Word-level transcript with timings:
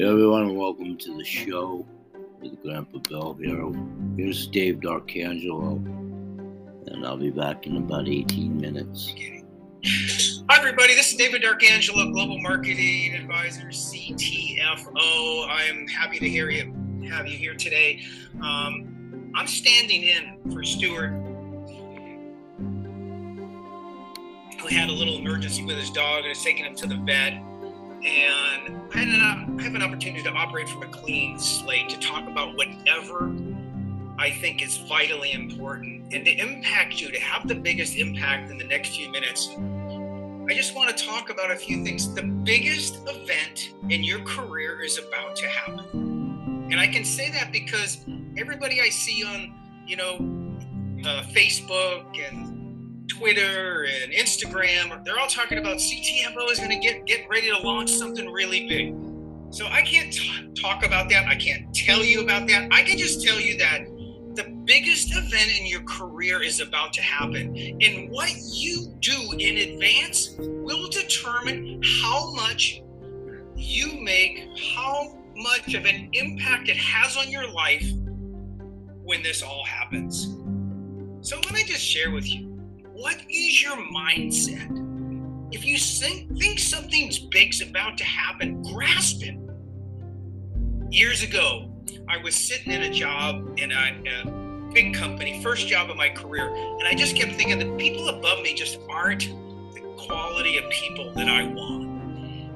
Hey 0.00 0.06
everyone, 0.06 0.56
welcome 0.56 0.96
to 0.96 1.14
the 1.18 1.24
show 1.24 1.84
with 2.40 2.62
Grandpa 2.62 3.00
Bill 3.00 3.34
here. 3.34 3.70
Here's 4.16 4.46
Dave 4.46 4.80
D'Arcangelo, 4.80 5.76
and 6.86 7.04
I'll 7.04 7.18
be 7.18 7.28
back 7.28 7.66
in 7.66 7.76
about 7.76 8.08
18 8.08 8.58
minutes. 8.58 9.12
Hi, 10.48 10.56
everybody. 10.56 10.94
This 10.94 11.10
is 11.10 11.16
David 11.18 11.42
D'Arcangelo, 11.42 12.10
Global 12.14 12.38
Marketing 12.40 13.14
Advisor, 13.14 13.66
CTFO. 13.66 15.46
I'm 15.50 15.86
happy 15.86 16.18
to 16.18 16.28
hear 16.30 16.48
you, 16.48 16.74
have 17.10 17.26
you 17.26 17.36
here 17.36 17.54
today. 17.54 18.02
Um, 18.36 19.30
I'm 19.34 19.46
standing 19.46 20.04
in 20.04 20.50
for 20.50 20.64
Stuart, 20.64 21.10
who 24.62 24.66
had 24.66 24.88
a 24.88 24.92
little 24.92 25.18
emergency 25.18 25.62
with 25.62 25.76
his 25.76 25.90
dog 25.90 26.22
and 26.22 26.32
is 26.32 26.42
taking 26.42 26.64
him 26.64 26.74
to 26.76 26.86
the 26.86 26.96
vet. 26.96 27.49
And 28.04 28.80
I, 28.94 29.46
I 29.58 29.62
have 29.62 29.74
an 29.74 29.82
opportunity 29.82 30.22
to 30.22 30.30
operate 30.30 30.68
from 30.68 30.82
a 30.82 30.88
clean 30.88 31.38
slate 31.38 31.88
to 31.90 31.98
talk 31.98 32.28
about 32.28 32.56
whatever 32.56 33.34
I 34.18 34.30
think 34.30 34.62
is 34.62 34.78
vitally 34.78 35.32
important 35.32 36.12
and 36.12 36.24
to 36.24 36.30
impact 36.38 37.00
you, 37.00 37.10
to 37.10 37.20
have 37.20 37.46
the 37.46 37.54
biggest 37.54 37.96
impact 37.96 38.50
in 38.50 38.58
the 38.58 38.64
next 38.64 38.96
few 38.96 39.10
minutes. 39.10 39.48
I 40.50 40.54
just 40.54 40.74
want 40.74 40.96
to 40.96 41.06
talk 41.06 41.30
about 41.30 41.50
a 41.50 41.56
few 41.56 41.84
things. 41.84 42.12
The 42.14 42.22
biggest 42.22 42.96
event 43.08 43.74
in 43.88 44.02
your 44.02 44.20
career 44.24 44.82
is 44.82 44.98
about 44.98 45.36
to 45.36 45.46
happen. 45.46 46.68
And 46.70 46.80
I 46.80 46.86
can 46.86 47.04
say 47.04 47.30
that 47.30 47.52
because 47.52 48.04
everybody 48.36 48.80
I 48.80 48.88
see 48.88 49.24
on, 49.24 49.54
you 49.86 49.96
know, 49.96 50.16
uh, 51.08 51.22
Facebook 51.32 52.18
and 52.18 52.59
Twitter 53.10 53.86
and 54.02 54.12
Instagram, 54.12 55.04
they're 55.04 55.18
all 55.18 55.26
talking 55.26 55.58
about 55.58 55.78
CTFO 55.78 56.50
is 56.50 56.58
going 56.58 56.70
to 56.70 56.78
get 56.78 57.06
get 57.06 57.26
ready 57.28 57.50
to 57.50 57.58
launch 57.58 57.90
something 57.90 58.26
really 58.30 58.68
big. 58.68 58.94
So 59.52 59.66
I 59.66 59.82
can't 59.82 60.12
t- 60.12 60.48
talk 60.54 60.84
about 60.84 61.08
that. 61.10 61.26
I 61.26 61.34
can't 61.34 61.74
tell 61.74 62.04
you 62.04 62.22
about 62.22 62.46
that. 62.48 62.68
I 62.70 62.82
can 62.82 62.96
just 62.96 63.26
tell 63.26 63.40
you 63.40 63.58
that 63.58 63.84
the 64.36 64.48
biggest 64.64 65.10
event 65.10 65.50
in 65.58 65.66
your 65.66 65.82
career 65.82 66.40
is 66.40 66.60
about 66.60 66.92
to 66.94 67.02
happen. 67.02 67.56
And 67.80 68.10
what 68.10 68.30
you 68.52 68.94
do 69.00 69.32
in 69.38 69.72
advance 69.72 70.36
will 70.38 70.88
determine 70.88 71.82
how 72.02 72.32
much 72.34 72.80
you 73.56 74.00
make, 74.00 74.46
how 74.74 75.18
much 75.34 75.74
of 75.74 75.84
an 75.84 76.10
impact 76.12 76.68
it 76.68 76.76
has 76.76 77.16
on 77.16 77.28
your 77.28 77.50
life 77.50 77.90
when 79.02 79.22
this 79.24 79.42
all 79.42 79.64
happens. 79.64 80.36
So 81.22 81.36
let 81.36 81.52
me 81.52 81.64
just 81.64 81.82
share 81.82 82.12
with 82.12 82.32
you 82.32 82.49
what 83.00 83.16
is 83.30 83.62
your 83.62 83.76
mindset? 83.76 84.76
If 85.52 85.64
you 85.64 85.78
think, 85.78 86.38
think 86.38 86.58
something's 86.58 87.18
big's 87.18 87.62
about 87.62 87.96
to 87.96 88.04
happen, 88.04 88.62
grasp 88.62 89.22
it. 89.22 89.38
Years 90.90 91.22
ago, 91.22 91.72
I 92.08 92.18
was 92.18 92.34
sitting 92.34 92.70
in 92.74 92.82
a 92.82 92.90
job 92.90 93.58
in 93.58 93.72
a, 93.72 94.02
a 94.06 94.70
big 94.74 94.92
company, 94.92 95.42
first 95.42 95.66
job 95.66 95.88
of 95.88 95.96
my 95.96 96.10
career, 96.10 96.54
and 96.54 96.86
I 96.86 96.94
just 96.94 97.16
kept 97.16 97.32
thinking 97.32 97.58
that 97.58 97.78
people 97.78 98.10
above 98.10 98.42
me 98.42 98.54
just 98.54 98.78
aren't 98.90 99.30
the 99.72 99.80
quality 99.96 100.58
of 100.58 100.68
people 100.70 101.10
that 101.14 101.28
I 101.28 101.44
want. 101.44 101.79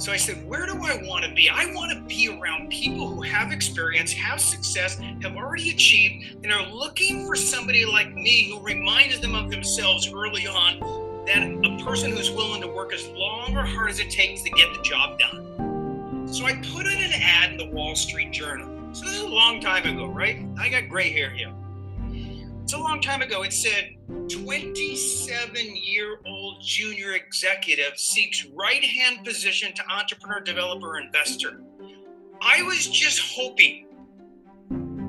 So 0.04 0.12
I 0.12 0.18
said, 0.18 0.46
where 0.46 0.66
do 0.66 0.74
I 0.84 1.02
want 1.06 1.24
to 1.24 1.32
be? 1.32 1.48
I 1.48 1.72
want 1.72 1.90
to 1.90 1.98
be 2.02 2.28
around 2.28 2.68
people 2.68 3.08
who 3.08 3.22
have 3.22 3.52
experience, 3.52 4.12
have 4.12 4.38
success, 4.38 4.98
have 4.98 5.34
already 5.34 5.70
achieved, 5.70 6.44
and 6.44 6.52
are 6.52 6.66
looking 6.66 7.26
for 7.26 7.34
somebody 7.34 7.86
like 7.86 8.12
me 8.12 8.50
who 8.50 8.60
reminds 8.60 9.20
them 9.20 9.34
of 9.34 9.50
themselves 9.50 10.12
early 10.12 10.46
on 10.46 11.24
that 11.24 11.42
a 11.42 11.82
person 11.82 12.10
who's 12.10 12.30
willing 12.30 12.60
to 12.60 12.68
work 12.68 12.92
as 12.92 13.08
long 13.16 13.56
or 13.56 13.62
hard 13.62 13.88
as 13.88 13.98
it 13.98 14.10
takes 14.10 14.42
to 14.42 14.50
get 14.50 14.68
the 14.76 14.82
job 14.82 15.18
done. 15.18 16.28
So 16.30 16.44
I 16.44 16.52
put 16.56 16.84
in 16.84 17.02
an 17.02 17.12
ad 17.14 17.52
in 17.52 17.56
the 17.56 17.70
Wall 17.70 17.96
Street 17.96 18.30
Journal. 18.30 18.68
So 18.92 19.06
this 19.06 19.14
is 19.14 19.22
a 19.22 19.26
long 19.26 19.58
time 19.58 19.86
ago, 19.86 20.04
right? 20.04 20.44
I 20.58 20.68
got 20.68 20.90
gray 20.90 21.12
hair 21.12 21.30
here. 21.30 21.50
A 22.74 22.78
long 22.78 23.00
time 23.00 23.22
ago. 23.22 23.42
It 23.42 23.52
said 23.52 23.90
27 24.28 25.76
year 25.76 26.18
old 26.26 26.60
junior 26.60 27.12
executive 27.12 27.96
seeks 27.96 28.46
right 28.46 28.82
hand 28.82 29.24
position 29.24 29.72
to 29.74 29.82
entrepreneur, 29.88 30.40
developer, 30.40 30.98
investor. 30.98 31.60
I 32.42 32.62
was 32.62 32.88
just 32.88 33.20
hoping 33.20 33.86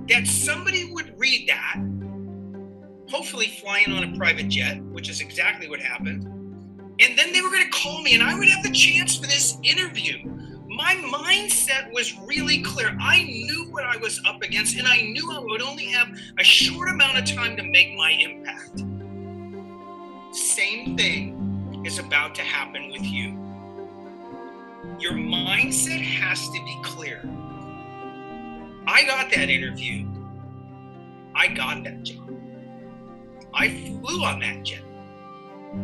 that 0.07 0.27
somebody 0.27 0.91
would 0.93 1.17
read 1.17 1.49
that, 1.49 1.77
hopefully 3.09 3.47
flying 3.59 3.91
on 3.91 4.13
a 4.13 4.17
private 4.17 4.47
jet, 4.47 4.79
which 4.83 5.09
is 5.09 5.19
exactly 5.19 5.67
what 5.67 5.79
happened. 5.79 6.25
And 6.99 7.17
then 7.17 7.33
they 7.33 7.41
were 7.41 7.49
going 7.49 7.63
to 7.63 7.77
call 7.77 8.03
me 8.03 8.13
and 8.13 8.21
I 8.21 8.37
would 8.37 8.47
have 8.47 8.63
the 8.63 8.71
chance 8.71 9.15
for 9.15 9.25
this 9.25 9.57
interview 9.63 10.17
my 10.75 10.95
mindset 10.95 11.91
was 11.93 12.17
really 12.25 12.61
clear. 12.61 12.95
I 12.99 13.23
knew 13.23 13.67
what 13.71 13.85
I 13.85 13.97
was 13.97 14.21
up 14.25 14.41
against, 14.41 14.77
and 14.77 14.87
I 14.87 15.01
knew 15.01 15.31
I 15.31 15.39
would 15.39 15.61
only 15.61 15.85
have 15.85 16.07
a 16.37 16.43
short 16.43 16.89
amount 16.89 17.17
of 17.17 17.25
time 17.25 17.55
to 17.57 17.63
make 17.63 17.95
my 17.95 18.11
impact. 18.11 18.83
Same 20.35 20.97
thing 20.97 21.83
is 21.85 21.99
about 21.99 22.35
to 22.35 22.41
happen 22.41 22.91
with 22.91 23.03
you. 23.03 23.39
Your 24.99 25.13
mindset 25.13 26.01
has 26.01 26.45
to 26.49 26.53
be 26.53 26.77
clear. 26.83 27.21
I 28.87 29.03
got 29.05 29.31
that 29.31 29.49
interview. 29.49 30.07
I 31.33 31.47
got 31.47 31.83
that 31.85 32.03
job. 32.03 32.29
I 33.53 33.69
flew 33.69 34.23
on 34.23 34.39
that 34.41 34.63
jet 34.63 34.83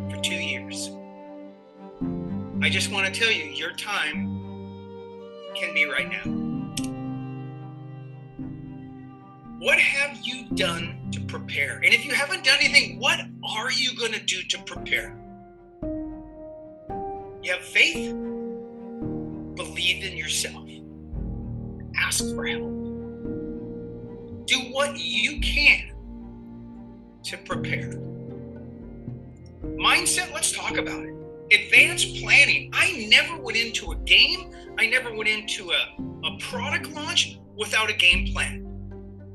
for 0.09 0.21
two 0.21 0.35
years. 0.35 0.91
I 2.61 2.69
just 2.69 2.91
want 2.91 3.11
to 3.11 3.19
tell 3.19 3.31
you, 3.31 3.45
your 3.45 3.71
time 3.71 4.40
can 5.55 5.73
be 5.73 5.85
right 5.85 6.09
now. 6.09 6.23
What 9.59 9.79
have 9.79 10.17
you 10.23 10.45
done 10.55 10.97
to 11.11 11.21
prepare? 11.21 11.75
And 11.83 11.93
if 11.93 12.05
you 12.05 12.13
haven't 12.13 12.43
done 12.43 12.57
anything, 12.59 12.99
what 12.99 13.19
are 13.43 13.71
you 13.71 13.95
going 13.95 14.13
to 14.13 14.19
do 14.19 14.41
to 14.43 14.57
prepare? 14.63 15.17
You 17.43 17.53
have 17.53 17.63
faith, 17.63 18.11
believe 19.55 20.03
in 20.03 20.17
yourself, 20.17 20.67
ask 21.97 22.23
for 22.33 22.45
help, 22.45 22.71
do 24.45 24.57
what 24.71 24.97
you 24.97 25.39
can 25.41 25.91
to 27.23 27.37
prepare. 27.37 27.93
Mindset, 29.63 30.33
let's 30.33 30.51
talk 30.51 30.77
about 30.77 31.03
it 31.03 31.20
advanced 31.51 32.15
planning. 32.17 32.69
I 32.73 33.07
never 33.09 33.41
went 33.41 33.57
into 33.57 33.91
a 33.91 33.95
game, 33.97 34.51
I 34.77 34.87
never 34.87 35.13
went 35.13 35.29
into 35.29 35.71
a, 35.71 36.27
a 36.27 36.37
product 36.39 36.91
launch 36.91 37.37
without 37.57 37.89
a 37.89 37.93
game 37.93 38.31
plan. 38.33 38.61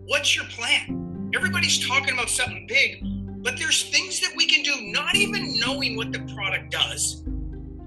What's 0.07 0.35
your 0.35 0.45
plan? 0.47 1.31
Everybody's 1.35 1.87
talking 1.87 2.15
about 2.15 2.31
something 2.31 2.67
big, 2.69 3.03
but 3.43 3.59
there's 3.59 3.91
things 3.91 4.21
that 4.21 4.33
we 4.37 4.47
can 4.47 4.63
do 4.63 4.91
not 4.93 5.15
even 5.15 5.59
knowing 5.59 5.97
what 5.97 6.13
the 6.13 6.21
product 6.35 6.71
does. 6.71 7.25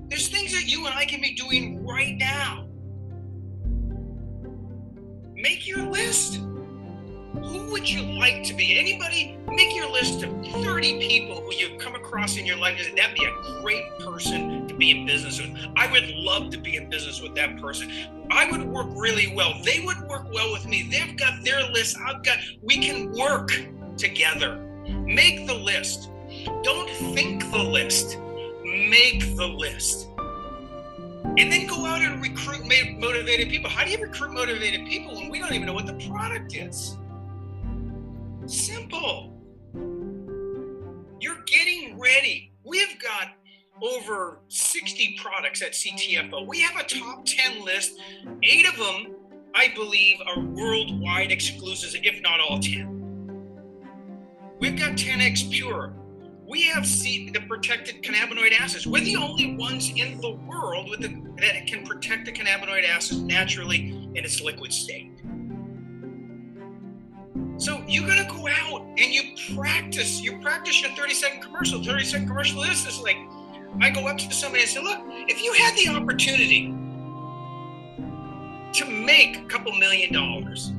There's 0.10 0.28
things 0.28 0.52
that 0.54 0.66
you 0.66 0.86
and 0.86 0.96
I 0.96 1.06
can 1.06 1.22
be 1.22 1.34
doing 1.34 1.86
right 1.86 2.16
now. 2.18 2.68
Make 5.34 5.68
your 5.68 5.90
list. 5.90 6.42
Who 7.44 7.72
would 7.72 7.90
you 7.90 8.02
like 8.04 8.44
to 8.44 8.54
be? 8.54 8.78
Anybody, 8.78 9.38
make 9.48 9.76
your 9.76 9.90
list 9.90 10.24
of 10.24 10.32
30 10.64 11.00
people 11.00 11.42
who 11.42 11.54
you've 11.54 11.80
come 11.80 11.96
across 11.96 12.38
in 12.38 12.46
your 12.46 12.58
life 12.58 12.80
and 12.86 12.98
that'd 12.98 13.16
be 13.16 13.26
a 13.26 13.62
great 13.62 13.98
person 14.00 14.68
to 14.68 14.74
be 14.76 14.92
in 14.92 15.06
business 15.06 15.40
with. 15.40 15.56
I 15.76 15.92
would 15.92 16.10
love 16.10 16.50
to 16.52 16.58
be 16.58 16.76
in 16.76 16.90
business 16.90 17.22
with 17.22 17.36
that 17.36 17.60
person. 17.60 17.92
I 18.32 18.50
would 18.52 18.64
work 18.64 18.88
really 18.96 19.34
well. 19.36 19.54
They 19.64 19.80
would 19.80 20.00
work 20.08 20.32
well 20.32 20.52
with 20.52 20.68
me. 20.68 20.88
They've 20.92 21.18
got 21.18 21.44
their 21.44 21.64
list. 21.72 21.98
I've 22.06 22.24
got, 22.24 22.38
we 22.62 22.78
can 22.78 23.12
work 23.14 23.52
together. 23.98 24.58
Make 24.88 25.48
the 25.48 25.56
list. 25.56 26.10
Don't 26.64 26.90
think 27.14 27.50
the 27.52 27.64
list. 27.64 28.18
Make 28.64 29.36
the 29.36 29.48
list. 29.48 30.08
And 31.38 31.52
then 31.52 31.68
go 31.68 31.86
out 31.86 32.02
and 32.02 32.22
recruit 32.22 32.66
motivated 33.00 33.50
people. 33.50 33.70
How 33.70 33.84
do 33.86 33.92
you 33.92 33.98
recruit 34.02 34.34
motivated 34.34 34.88
people 34.88 35.16
when 35.16 35.30
we 35.30 35.40
don't 35.40 35.54
even 35.54 35.68
know 35.68 35.74
what 35.74 35.86
the 35.86 36.08
product 36.08 36.56
is? 36.56 36.98
Simple. 38.50 39.40
You're 41.20 41.44
getting 41.46 42.00
ready. 42.00 42.52
We've 42.66 43.00
got 43.00 43.28
over 43.80 44.40
60 44.48 45.20
products 45.22 45.62
at 45.62 45.74
CTFO. 45.74 46.48
We 46.48 46.60
have 46.62 46.76
a 46.76 46.84
top 46.84 47.28
10 47.28 47.64
list. 47.64 48.00
Eight 48.42 48.68
of 48.68 48.76
them, 48.76 49.16
I 49.54 49.72
believe, 49.76 50.18
are 50.26 50.40
worldwide 50.40 51.32
exclusives, 51.32 51.96
if 52.02 52.24
not 52.24 52.40
all 52.40 52.60
10. 52.60 52.96
We've 54.60 54.78
got 54.78 54.94
10x 54.94 55.52
Pure. 55.52 55.94
We 56.48 56.64
have 56.64 56.86
the 56.86 57.42
protected 57.48 58.02
cannabinoid 58.02 58.60
acids. 58.60 58.88
We're 58.88 59.04
the 59.04 59.18
only 59.18 59.58
ones 59.58 59.92
in 59.96 60.20
the 60.22 60.32
world 60.32 60.90
with 60.90 61.02
the, 61.02 61.10
that 61.38 61.68
can 61.68 61.86
protect 61.86 62.26
the 62.26 62.32
cannabinoid 62.32 62.90
acids 62.90 63.22
naturally 63.22 64.10
in 64.16 64.26
its 64.26 64.42
liquid 64.42 64.74
state. 64.74 65.12
So 67.60 67.84
you 67.86 68.08
got 68.08 68.18
to 68.18 68.34
go 68.34 68.48
out 68.48 68.84
and 68.98 69.00
you 69.00 69.36
practice. 69.54 70.22
You 70.22 70.40
practice 70.40 70.82
your 70.82 70.92
30 70.92 71.14
second 71.14 71.42
commercial. 71.42 71.84
30 71.84 72.06
second 72.06 72.28
commercial 72.28 72.62
this 72.62 72.88
is 72.88 73.02
like, 73.02 73.18
I 73.82 73.90
go 73.90 74.08
up 74.08 74.18
to 74.18 74.34
somebody 74.34 74.64
and 74.64 74.72
say, 74.72 74.82
look, 74.82 75.00
if 75.28 75.44
you 75.44 75.52
had 75.54 75.76
the 75.76 75.90
opportunity 75.90 76.74
to 78.74 78.86
make 78.86 79.38
a 79.38 79.44
couple 79.46 79.74
million 79.74 80.14
dollars. 80.14 80.72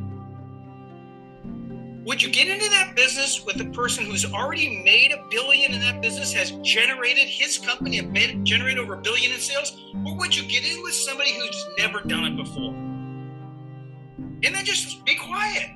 Would 2.04 2.22
you 2.22 2.30
get 2.30 2.48
into 2.48 2.70
that 2.70 2.96
business 2.96 3.44
with 3.44 3.60
a 3.60 3.66
person 3.66 4.06
who's 4.06 4.24
already 4.24 4.82
made 4.82 5.12
a 5.12 5.22
billion 5.30 5.74
in 5.74 5.80
that 5.80 6.00
business, 6.00 6.32
has 6.32 6.52
generated 6.62 7.28
his 7.28 7.58
company, 7.58 8.00
made, 8.00 8.42
generated 8.42 8.78
over 8.78 8.94
a 8.94 9.02
billion 9.02 9.32
in 9.32 9.38
sales? 9.38 9.78
Or 10.06 10.16
would 10.16 10.34
you 10.34 10.48
get 10.48 10.64
in 10.64 10.82
with 10.82 10.94
somebody 10.94 11.34
who's 11.34 11.66
never 11.76 12.00
done 12.00 12.24
it 12.24 12.36
before? 12.36 12.72
And 12.72 14.44
then 14.54 14.64
just 14.64 15.04
be 15.04 15.14
quiet. 15.14 15.68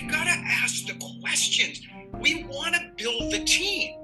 You've 0.00 0.10
got 0.10 0.24
to 0.24 0.30
ask 0.30 0.86
the 0.86 0.94
questions. 1.20 1.80
We 2.20 2.44
want 2.44 2.74
to 2.74 2.80
build 2.96 3.32
the 3.32 3.44
team. 3.44 3.96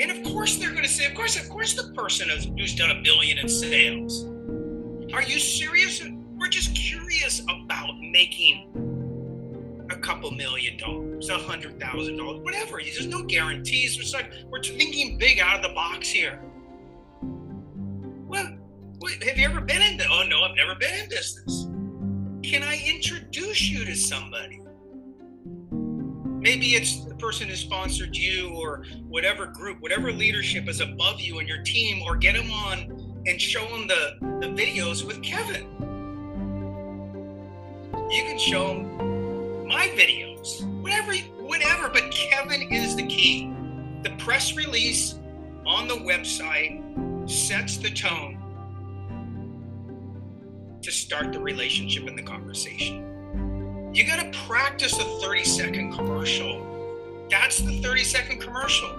And 0.00 0.10
of 0.10 0.22
course, 0.32 0.56
they're 0.56 0.70
going 0.70 0.84
to 0.84 0.88
say, 0.88 1.06
of 1.06 1.14
course, 1.14 1.38
of 1.38 1.48
course, 1.50 1.74
the 1.74 1.92
person 1.92 2.30
who's 2.56 2.74
done 2.74 2.90
a 2.90 3.02
billion 3.02 3.38
in 3.38 3.48
sales. 3.48 4.24
Are 5.12 5.22
you 5.22 5.38
serious? 5.38 6.02
We're 6.38 6.48
just 6.48 6.74
curious 6.74 7.40
about 7.40 7.90
making 8.00 9.86
a 9.90 9.96
couple 9.96 10.30
million 10.30 10.78
dollars, 10.78 11.28
a 11.28 11.36
hundred 11.36 11.78
thousand 11.78 12.16
dollars, 12.16 12.40
whatever. 12.40 12.80
There's 12.82 13.06
no 13.06 13.22
guarantees. 13.22 13.98
It's 13.98 14.14
like 14.14 14.32
we're 14.48 14.62
thinking 14.62 15.18
big 15.18 15.40
out 15.40 15.56
of 15.56 15.62
the 15.62 15.74
box 15.74 16.08
here. 16.08 16.40
Well, 17.22 18.56
have 19.26 19.36
you 19.36 19.44
ever 19.44 19.60
been 19.60 19.82
in? 19.82 19.98
The, 19.98 20.06
oh 20.10 20.24
no, 20.26 20.42
I've 20.42 20.56
never 20.56 20.74
been 20.74 20.94
in 20.94 21.08
business. 21.10 21.66
Can 22.44 22.62
I 22.62 22.78
introduce 22.86 23.70
you 23.70 23.86
to 23.86 23.96
somebody? 23.96 24.60
Maybe 25.72 26.74
it's 26.74 27.02
the 27.06 27.14
person 27.14 27.48
who 27.48 27.56
sponsored 27.56 28.14
you 28.14 28.54
or 28.54 28.84
whatever 29.08 29.46
group, 29.46 29.80
whatever 29.80 30.12
leadership 30.12 30.68
is 30.68 30.80
above 30.82 31.22
you 31.22 31.38
in 31.38 31.48
your 31.48 31.62
team, 31.62 32.02
or 32.02 32.16
get 32.16 32.34
them 32.36 32.50
on 32.50 33.22
and 33.26 33.40
show 33.40 33.66
them 33.68 33.88
the, 33.88 34.18
the 34.42 34.48
videos 34.48 35.06
with 35.06 35.22
Kevin. 35.22 35.66
You 38.10 38.24
can 38.24 38.38
show 38.38 38.68
them 38.68 39.66
my 39.66 39.86
videos, 39.96 40.66
whatever, 40.82 41.14
whatever, 41.40 41.88
but 41.88 42.10
Kevin 42.10 42.70
is 42.70 42.94
the 42.94 43.06
key. 43.06 43.50
The 44.02 44.10
press 44.18 44.54
release 44.54 45.18
on 45.64 45.88
the 45.88 45.94
website 45.94 46.82
sets 47.28 47.78
the 47.78 47.90
tone 47.90 48.33
to 50.84 50.92
start 50.92 51.32
the 51.32 51.40
relationship 51.40 52.06
and 52.06 52.16
the 52.16 52.22
conversation. 52.22 53.90
You 53.94 54.06
got 54.06 54.20
to 54.20 54.38
practice 54.46 54.98
a 54.98 55.04
30 55.20 55.44
second 55.44 55.92
commercial. 55.92 57.26
That's 57.30 57.58
the 57.58 57.80
30 57.80 58.04
second 58.04 58.40
commercial. 58.40 58.90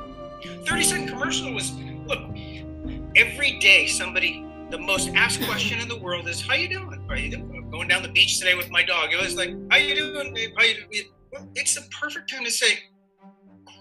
30 0.65 0.83
second 0.83 1.07
commercial 1.07 1.53
was 1.53 1.73
look, 2.07 2.21
every 3.15 3.59
day 3.59 3.87
somebody, 3.87 4.45
the 4.71 4.79
most 4.79 5.09
asked 5.09 5.43
question 5.43 5.79
in 5.79 5.87
the 5.87 5.97
world 5.99 6.27
is, 6.27 6.41
How 6.41 6.55
you 6.55 6.69
doing? 6.69 7.05
Are 7.07 7.17
you 7.17 7.29
doing? 7.29 7.51
I'm 7.55 7.69
going 7.69 7.87
down 7.87 8.01
the 8.01 8.09
beach 8.09 8.39
today 8.39 8.55
with 8.55 8.71
my 8.71 8.83
dog. 8.83 9.13
It 9.13 9.21
was 9.21 9.35
like, 9.35 9.51
How 9.69 9.77
you 9.77 9.95
doing, 9.95 10.33
babe? 10.33 10.51
How 10.57 10.63
you 10.63 10.75
doing? 10.75 11.51
It's 11.55 11.75
the 11.75 11.87
perfect 12.01 12.31
time 12.31 12.45
to 12.45 12.51
say, 12.51 12.79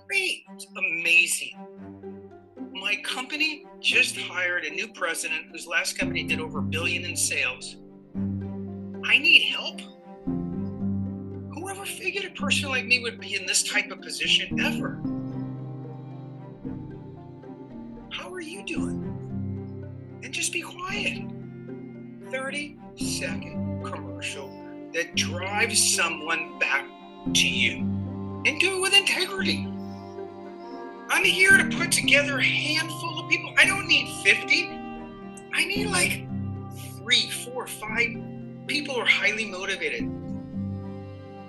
Great, 0.06 0.44
amazing 0.76 1.54
my 2.84 2.96
company 2.96 3.64
just 3.80 4.14
hired 4.14 4.64
a 4.64 4.70
new 4.70 4.88
president 4.88 5.46
whose 5.50 5.66
last 5.66 5.96
company 5.96 6.22
did 6.22 6.38
over 6.38 6.58
a 6.58 6.62
billion 6.62 7.04
in 7.04 7.16
sales. 7.16 7.76
I 9.06 9.18
need 9.18 9.42
help. 9.42 9.80
Whoever 11.54 11.84
figured 11.84 12.24
a 12.24 12.30
person 12.30 12.70
like 12.70 12.86
me 12.86 13.02
would 13.02 13.20
be 13.20 13.34
in 13.34 13.44
this 13.44 13.62
type 13.62 13.90
of 13.90 14.00
position 14.00 14.58
ever? 14.60 15.00
How 18.10 18.32
are 18.32 18.40
you 18.40 18.64
doing? 18.64 20.20
And 20.22 20.32
just 20.32 20.52
be 20.52 20.62
quiet. 20.62 21.30
30 22.30 22.78
second 22.96 23.84
commercial 23.84 24.48
that 24.94 25.14
drives 25.14 25.94
someone 25.94 26.58
back 26.58 26.86
to 27.34 27.48
you 27.48 27.76
and 28.46 28.58
do 28.58 28.78
it 28.78 28.80
with 28.80 28.94
integrity. 28.94 29.68
I'm 31.10 31.24
here 31.24 31.58
to 31.58 31.76
put 31.76 31.92
together 31.92 32.38
a 32.38 32.44
handful 32.44 33.18
of 33.18 33.28
people. 33.28 33.52
I 33.58 33.66
don't 33.66 33.86
need 33.86 34.08
50. 34.24 34.70
I 35.52 35.64
need 35.64 35.88
like 35.88 36.26
three, 36.98 37.30
four, 37.30 37.66
five 37.66 38.33
people 38.66 38.96
are 38.96 39.06
highly 39.06 39.46
motivated. 39.46 40.04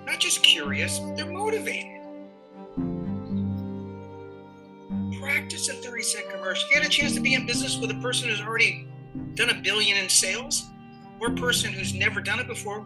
Not 0.04 0.20
just 0.20 0.42
curious, 0.42 0.98
they're 1.16 1.30
motivated. 1.30 1.92
Practice 5.20 5.68
a 5.68 5.74
30 5.74 6.02
cent 6.02 6.30
commercial. 6.30 6.68
Get 6.70 6.86
a 6.86 6.88
chance 6.88 7.14
to 7.14 7.20
be 7.20 7.34
in 7.34 7.46
business 7.46 7.78
with 7.78 7.90
a 7.90 8.00
person 8.00 8.28
who's 8.28 8.40
already 8.40 8.86
done 9.34 9.50
a 9.50 9.54
billion 9.54 9.96
in 9.96 10.08
sales 10.08 10.64
or 11.20 11.28
a 11.28 11.34
person 11.34 11.72
who's 11.72 11.94
never 11.94 12.20
done 12.20 12.38
it 12.38 12.46
before. 12.46 12.80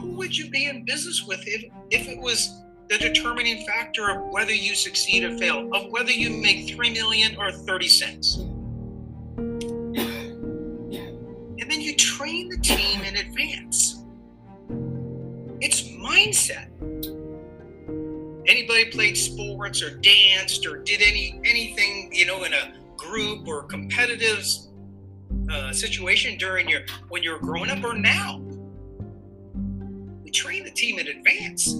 Who 0.00 0.12
would 0.12 0.36
you 0.36 0.50
be 0.50 0.66
in 0.66 0.84
business 0.84 1.24
with 1.26 1.40
if, 1.46 1.64
if 1.90 2.08
it 2.08 2.18
was 2.18 2.62
the 2.88 2.98
determining 2.98 3.66
factor 3.66 4.08
of 4.08 4.32
whether 4.32 4.52
you 4.52 4.74
succeed 4.74 5.24
or 5.24 5.36
fail, 5.36 5.68
of 5.74 5.90
whether 5.90 6.10
you 6.10 6.30
make 6.30 6.74
3 6.74 6.90
million 6.90 7.36
or 7.36 7.52
30 7.52 7.88
cents? 7.88 8.38
Mindset. 16.18 16.68
Anybody 18.46 18.86
played 18.86 19.16
sports 19.16 19.82
or 19.82 19.96
danced 19.98 20.66
or 20.66 20.78
did 20.78 21.02
any 21.02 21.40
anything, 21.44 22.10
you 22.12 22.26
know, 22.26 22.44
in 22.44 22.52
a 22.54 22.72
group 22.96 23.46
or 23.46 23.64
competitive 23.64 24.44
uh, 25.50 25.72
situation 25.72 26.38
during 26.38 26.68
your 26.68 26.80
when 27.08 27.22
you 27.22 27.32
were 27.32 27.38
growing 27.38 27.70
up 27.70 27.84
or 27.84 27.94
now? 27.94 28.40
We 30.22 30.30
train 30.30 30.64
the 30.64 30.70
team 30.70 30.98
in 30.98 31.08
advance. 31.08 31.74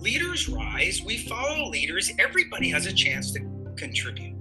Leaders 0.00 0.48
rise. 0.48 1.02
We 1.02 1.18
follow 1.18 1.68
leaders. 1.68 2.12
Everybody 2.18 2.70
has 2.70 2.86
a 2.86 2.92
chance 2.92 3.32
to 3.32 3.40
contribute. 3.76 4.34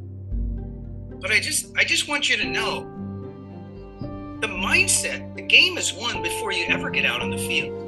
But 1.22 1.32
I 1.32 1.40
just 1.40 1.76
I 1.78 1.84
just 1.84 2.08
want 2.08 2.30
you 2.30 2.38
to 2.38 2.46
know 2.46 2.92
the 4.42 4.48
mindset, 4.48 5.36
the 5.36 5.42
game 5.42 5.78
is 5.78 5.94
won 5.94 6.22
before 6.22 6.52
you 6.52 6.66
ever 6.68 6.90
get 6.90 7.06
out 7.06 7.22
on 7.22 7.30
the 7.30 7.38
field. 7.38 7.85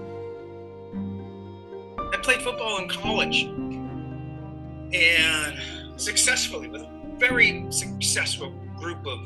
Played 2.27 2.41
football 2.41 2.79
in 2.79 2.89
college 2.89 3.43
and 4.93 5.57
successfully 5.95 6.67
with 6.67 6.81
a 6.81 6.89
very 7.15 7.65
successful 7.69 8.53
group 8.77 9.07
of 9.07 9.19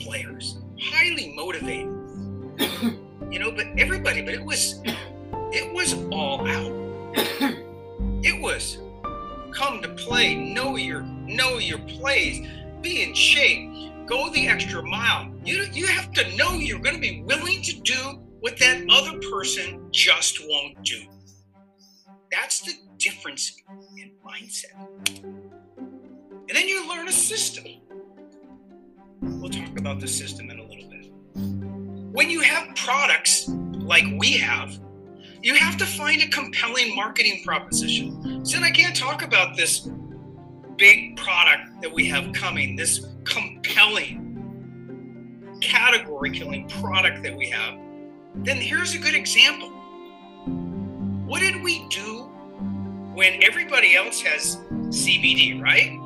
players, 0.00 0.58
highly 0.80 1.32
motivated. 1.36 1.86
you 3.30 3.38
know, 3.38 3.52
but 3.52 3.68
everybody, 3.78 4.20
but 4.22 4.34
it 4.34 4.44
was 4.44 4.80
it 5.52 5.72
was 5.72 5.94
all 6.10 6.40
out. 6.48 6.72
it 8.24 8.42
was 8.42 8.78
come 9.52 9.80
to 9.80 9.90
play, 9.90 10.34
know 10.34 10.74
your 10.74 11.02
know 11.02 11.58
your 11.58 11.78
plays, 11.78 12.44
be 12.82 13.04
in 13.04 13.14
shape, 13.14 13.70
go 14.06 14.28
the 14.30 14.48
extra 14.48 14.82
mile. 14.82 15.32
You, 15.44 15.68
you 15.72 15.86
have 15.86 16.12
to 16.14 16.36
know 16.36 16.54
you're 16.54 16.80
going 16.80 16.96
to 16.96 17.00
be 17.00 17.22
willing 17.22 17.62
to 17.62 17.80
do 17.82 18.18
what 18.40 18.58
that 18.58 18.84
other 18.90 19.20
person 19.30 19.86
just 19.92 20.40
won't 20.48 20.82
do. 20.82 21.00
That's 22.34 22.60
the 22.62 22.72
difference 22.98 23.56
in 23.96 24.10
mindset. 24.26 24.74
And 25.22 26.50
then 26.52 26.66
you 26.66 26.88
learn 26.88 27.06
a 27.06 27.12
system. 27.12 27.64
We'll 29.20 29.50
talk 29.50 29.78
about 29.78 30.00
the 30.00 30.08
system 30.08 30.50
in 30.50 30.58
a 30.58 30.62
little 30.64 30.90
bit. 30.90 31.12
When 32.12 32.30
you 32.30 32.40
have 32.40 32.74
products 32.74 33.48
like 33.48 34.04
we 34.18 34.32
have, 34.38 34.76
you 35.42 35.54
have 35.54 35.76
to 35.76 35.86
find 35.86 36.22
a 36.22 36.28
compelling 36.28 36.96
marketing 36.96 37.42
proposition. 37.44 38.44
So 38.44 38.58
I 38.58 38.70
can't 38.70 38.96
talk 38.96 39.22
about 39.22 39.56
this 39.56 39.88
big 40.76 41.16
product 41.16 41.82
that 41.82 41.92
we 41.92 42.08
have 42.08 42.32
coming, 42.32 42.74
this 42.74 43.06
compelling, 43.22 44.24
category 45.60 46.30
killing 46.30 46.68
product 46.68 47.22
that 47.22 47.36
we 47.36 47.48
have, 47.50 47.78
then 48.36 48.56
here's 48.56 48.94
a 48.94 48.98
good 48.98 49.14
example. 49.14 49.72
What 51.34 51.40
did 51.40 51.64
we 51.64 51.84
do 51.88 52.30
when 53.12 53.42
everybody 53.42 53.96
else 53.96 54.20
has 54.20 54.58
CBD, 54.90 55.60
right? 55.60 55.98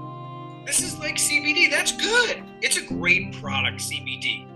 This 0.64 0.82
is 0.82 0.98
like 0.98 1.16
CBD. 1.16 1.70
That's 1.70 1.92
good. 1.92 2.42
It's 2.62 2.78
a 2.78 2.86
great 2.86 3.34
product, 3.34 3.76
CBD. 3.76 4.46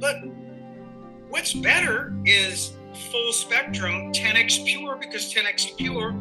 But 0.00 0.22
what's 1.28 1.52
better 1.52 2.14
is 2.24 2.72
full 3.10 3.30
spectrum 3.34 4.10
10x 4.10 4.64
pure 4.64 4.96
because 4.96 5.30
10x 5.34 5.76
pure 5.76 6.14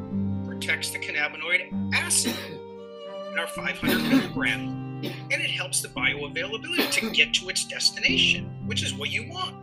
protects 0.45 0.89
the 0.89 0.99
cannabinoid 0.99 1.93
acid 1.95 2.35
in 3.31 3.39
our 3.39 3.47
500 3.47 4.09
milligram 4.09 4.99
and 5.05 5.41
it 5.41 5.51
helps 5.51 5.79
the 5.79 5.87
bioavailability 5.87 6.91
to 6.91 7.11
get 7.11 7.33
to 7.35 7.47
its 7.47 7.63
destination, 7.63 8.53
which 8.65 8.83
is 8.83 8.93
what 8.93 9.09
you 9.09 9.29
want. 9.29 9.55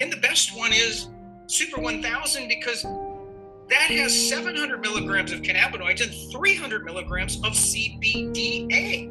And 0.00 0.10
the 0.10 0.20
best 0.22 0.56
one 0.56 0.72
is 0.72 1.08
Super 1.46 1.80
1000 1.80 2.48
because 2.48 2.82
that 2.82 3.90
has 3.90 4.28
700 4.28 4.80
milligrams 4.80 5.32
of 5.32 5.42
cannabinoids 5.42 6.02
and 6.02 6.32
300 6.32 6.84
milligrams 6.84 7.36
of 7.36 7.52
CBDA. 7.52 9.10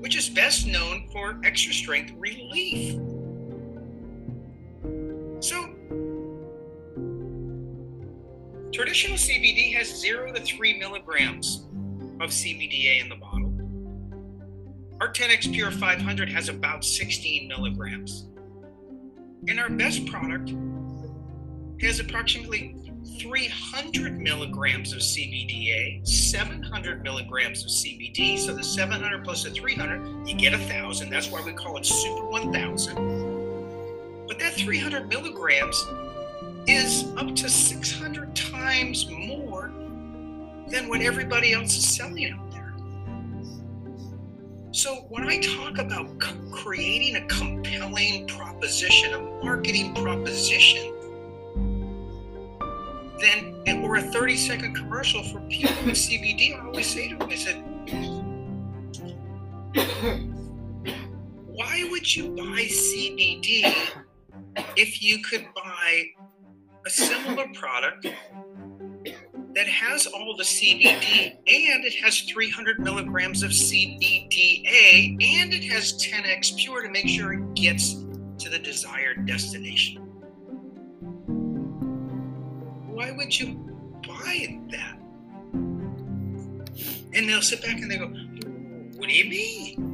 which 0.00 0.16
is 0.16 0.30
best 0.30 0.66
known 0.66 1.06
for 1.12 1.38
extra 1.44 1.72
strength 1.74 2.12
relief. 2.18 2.94
So, 5.40 5.56
traditional 8.72 9.18
CBD 9.18 9.74
has 9.74 10.00
zero 10.00 10.32
to 10.32 10.40
three 10.40 10.78
milligrams 10.78 11.66
of 12.20 12.30
CBDA 12.30 13.02
in 13.02 13.08
the 13.10 13.16
bottle. 13.16 13.52
Our 15.00 15.12
10x 15.12 15.52
Pure 15.52 15.72
500 15.72 16.30
has 16.30 16.48
about 16.48 16.84
16 16.84 17.46
milligrams. 17.46 18.29
And 19.48 19.58
our 19.58 19.70
best 19.70 20.06
product 20.06 20.52
has 21.80 21.98
approximately 21.98 22.76
300 23.18 24.18
milligrams 24.18 24.92
of 24.92 24.98
CBDA, 24.98 26.06
700 26.06 27.02
milligrams 27.02 27.64
of 27.64 27.70
CBD. 27.70 28.38
So 28.38 28.54
the 28.54 28.62
700 28.62 29.24
plus 29.24 29.44
the 29.44 29.50
300, 29.50 30.28
you 30.28 30.36
get 30.36 30.52
a 30.52 30.58
thousand. 30.58 31.10
That's 31.10 31.30
why 31.30 31.42
we 31.42 31.52
call 31.52 31.78
it 31.78 31.86
Super 31.86 32.26
1000. 32.26 34.26
But 34.28 34.38
that 34.38 34.54
300 34.54 35.08
milligrams 35.08 35.86
is 36.66 37.04
up 37.16 37.34
to 37.36 37.48
600 37.48 38.36
times 38.36 39.08
more 39.10 39.72
than 40.68 40.88
what 40.88 41.00
everybody 41.00 41.52
else 41.52 41.76
is 41.76 41.96
selling. 41.96 42.38
So 44.72 44.94
when 45.08 45.24
I 45.24 45.40
talk 45.40 45.78
about 45.78 46.16
creating 46.52 47.16
a 47.16 47.26
compelling 47.26 48.28
proposition, 48.28 49.14
a 49.14 49.20
marketing 49.44 49.94
proposition, 49.94 50.94
then 53.18 53.82
or 53.82 53.96
a 53.96 54.02
30 54.02 54.36
second 54.36 54.76
commercial 54.76 55.24
for 55.24 55.40
people 55.48 55.74
with 55.84 55.96
CBD, 55.96 56.56
I 56.56 56.64
always 56.64 56.86
say 56.86 57.08
to 57.08 57.16
them, 57.16 57.28
I 57.28 57.34
said, 57.34 57.56
why 61.46 61.88
would 61.90 62.14
you 62.14 62.28
buy 62.30 62.62
CBD 62.70 63.74
if 64.76 65.02
you 65.02 65.20
could 65.22 65.46
buy 65.54 66.04
a 66.86 66.90
similar 66.90 67.48
product 67.54 68.06
that 69.54 69.66
has 69.66 70.06
all 70.06 70.36
the 70.36 70.44
CBD 70.44 71.36
and 71.46 71.84
it 71.84 71.94
has 71.94 72.20
300 72.20 72.78
milligrams 72.78 73.42
of 73.42 73.50
CBDA 73.50 75.16
and 75.20 75.52
it 75.52 75.64
has 75.64 75.92
10x 75.94 76.56
pure 76.56 76.82
to 76.82 76.88
make 76.88 77.08
sure 77.08 77.32
it 77.32 77.54
gets 77.54 77.94
to 78.38 78.48
the 78.48 78.58
desired 78.58 79.26
destination. 79.26 80.02
Why 82.86 83.10
would 83.12 83.38
you 83.38 83.54
buy 84.06 84.60
that? 84.70 84.96
And 87.12 87.28
they'll 87.28 87.42
sit 87.42 87.60
back 87.62 87.78
and 87.80 87.90
they 87.90 87.96
go, 87.98 88.06
What 88.06 89.08
do 89.08 89.14
you 89.14 89.28
mean? 89.28 89.86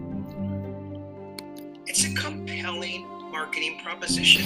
It's 1.87 2.05
a 2.05 2.15
compelling 2.15 3.16
marketing 3.37 3.79
proposition. 3.83 4.43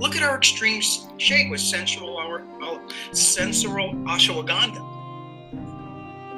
Look 0.00 0.16
at 0.16 0.22
our 0.24 0.36
extreme 0.36 0.82
shake 1.18 1.48
with 1.48 1.60
Sensoril, 1.60 2.16
our, 2.16 2.42
well, 2.58 2.80
Sensoril 3.12 3.92
ashwagandha. 4.04 4.82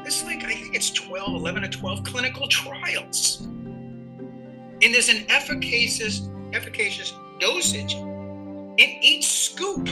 It's 0.05 0.23
like, 0.23 0.45
I 0.45 0.55
think 0.55 0.75
it's 0.77 0.91
12, 0.91 1.35
11 1.35 1.63
to 1.63 1.69
12 1.71 2.05
clinical 2.05 2.47
trials. 2.47 3.41
And 3.41 4.93
there's 4.93 5.09
an 5.09 5.25
efficacious, 5.31 6.29
efficacious 6.53 7.15
dosage 7.41 7.95
in 7.95 8.99
each 9.01 9.25
scoop 9.27 9.89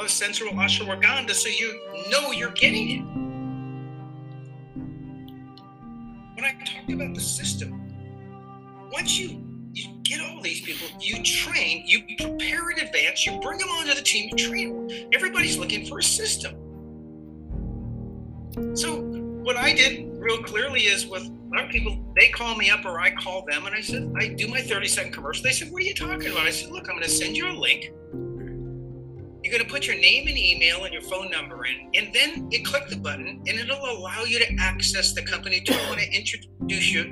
of 0.00 0.08
Sensoril 0.08 0.54
ashwagandha 0.54 1.30
so 1.30 1.48
you 1.48 1.80
know 2.10 2.32
you're 2.32 2.50
getting 2.50 2.90
it. 2.90 3.04
When 6.34 6.44
I 6.44 6.54
talked 6.64 6.90
about 6.90 7.14
the 7.14 7.20
system, 7.20 7.82
once 8.90 9.16
you 9.16 9.45
these 10.46 10.60
people, 10.60 10.86
you 11.00 11.22
train, 11.22 11.82
you 11.86 12.02
prepare 12.16 12.70
in 12.70 12.78
advance, 12.78 13.26
you 13.26 13.38
bring 13.40 13.58
them 13.58 13.68
onto 13.68 13.94
the 13.94 14.02
team, 14.02 14.30
you 14.30 14.36
train. 14.36 14.86
Them. 14.86 15.08
Everybody's 15.12 15.58
looking 15.58 15.86
for 15.86 15.98
a 15.98 16.02
system. 16.02 16.54
So 18.74 19.02
what 19.42 19.56
I 19.56 19.74
did 19.74 20.16
real 20.18 20.42
clearly 20.42 20.82
is 20.82 21.06
with 21.06 21.24
a 21.24 21.48
lot 21.54 21.64
of 21.64 21.70
people, 21.70 21.98
they 22.16 22.28
call 22.28 22.56
me 22.56 22.70
up 22.70 22.84
or 22.84 23.00
I 23.00 23.10
call 23.10 23.44
them 23.44 23.66
and 23.66 23.74
I 23.74 23.80
said, 23.80 24.12
I 24.16 24.28
do 24.28 24.48
my 24.48 24.60
30 24.60 24.86
second 24.86 25.12
commercial. 25.12 25.42
They 25.42 25.52
said, 25.52 25.70
What 25.70 25.82
are 25.82 25.84
you 25.84 25.94
talking 25.94 26.30
about? 26.30 26.46
I 26.46 26.50
said, 26.50 26.70
Look, 26.70 26.88
I'm 26.88 26.94
going 26.94 27.02
to 27.02 27.10
send 27.10 27.36
you 27.36 27.48
a 27.48 27.52
link. 27.52 27.92
You're 29.42 29.52
going 29.52 29.64
to 29.64 29.70
put 29.70 29.86
your 29.86 29.96
name 29.96 30.26
and 30.26 30.36
email 30.36 30.84
and 30.84 30.92
your 30.92 31.02
phone 31.02 31.30
number 31.30 31.66
in, 31.66 31.90
and 31.94 32.12
then 32.12 32.50
you 32.50 32.64
click 32.64 32.88
the 32.88 32.96
button, 32.96 33.42
and 33.46 33.48
it'll 33.48 33.78
allow 33.78 34.24
you 34.24 34.40
to 34.40 34.56
access 34.58 35.12
the 35.12 35.22
company. 35.22 35.60
To 35.60 35.72
I 35.72 35.88
want 35.88 36.00
to 36.00 36.12
introduce 36.12 36.92
you 36.92 37.04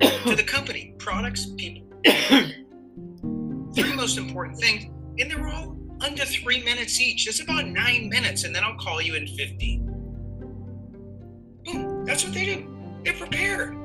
to 0.00 0.34
the 0.34 0.42
company, 0.42 0.94
products, 0.98 1.46
people, 1.58 1.82
three 3.74 3.94
most 3.94 4.18
important 4.18 4.58
things, 4.58 4.84
and 5.18 5.30
they're 5.30 5.48
all 5.48 5.76
under 6.00 6.24
three 6.24 6.62
minutes 6.62 7.00
each. 7.00 7.26
It's 7.26 7.40
about 7.40 7.66
nine 7.66 8.08
minutes, 8.08 8.44
and 8.44 8.54
then 8.54 8.64
I'll 8.64 8.76
call 8.76 9.00
you 9.00 9.14
in 9.14 9.26
15. 9.26 9.84
Boom. 11.64 12.04
That's 12.04 12.24
what 12.24 12.34
they 12.34 12.44
do. 12.44 12.66
They're 13.04 13.14
prepared. 13.14 13.76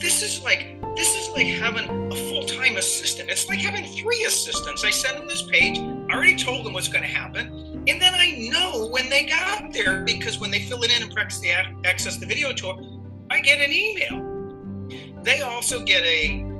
This 0.00 0.22
is 0.22 0.42
like 0.42 0.80
this 0.96 1.14
is 1.16 1.30
like 1.30 1.46
having 1.46 2.12
a 2.12 2.16
full-time 2.28 2.76
assistant. 2.76 3.30
It's 3.30 3.48
like 3.48 3.60
having 3.60 3.84
three 3.84 4.24
assistants. 4.24 4.84
I 4.84 4.90
send 4.90 5.18
them 5.18 5.26
this 5.26 5.42
page. 5.42 5.78
I 5.78 6.14
already 6.14 6.36
told 6.36 6.66
them 6.66 6.74
what's 6.74 6.88
going 6.88 7.02
to 7.02 7.08
happen. 7.08 7.82
And 7.88 8.00
then 8.00 8.14
I 8.14 8.48
know 8.52 8.88
when 8.88 9.08
they 9.08 9.24
got 9.24 9.72
there 9.72 10.02
because 10.04 10.38
when 10.38 10.50
they 10.50 10.60
fill 10.60 10.82
it 10.82 10.94
in 10.94 11.02
and 11.02 11.12
press 11.12 11.40
the 11.40 11.50
access 11.84 12.18
the 12.18 12.26
video 12.26 12.52
tour, 12.52 12.78
I 13.30 13.40
get 13.40 13.60
an 13.60 13.72
email. 13.72 15.22
They 15.22 15.40
also 15.40 15.82
get 15.82 16.02
a 16.04 16.51